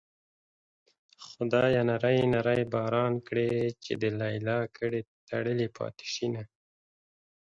خدايه 1.25 1.81
نری 1.89 2.19
نری 2.33 2.61
باران 2.73 3.13
کړې 3.27 3.49
چې 3.83 3.93
د 4.01 4.03
ليلا 4.19 4.59
ګډې 4.77 5.01
تړلې 5.29 5.67
پاتې 5.77 6.05
شينه 6.13 6.43